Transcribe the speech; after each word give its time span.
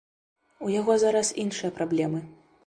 У 0.67 0.71
яго 0.75 0.95
зараз 1.03 1.31
іншыя 1.45 1.71
праблемы. 1.77 2.25